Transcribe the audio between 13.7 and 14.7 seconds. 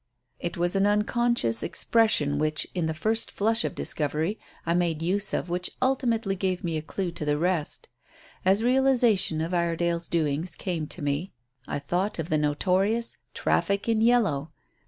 in Yellow.'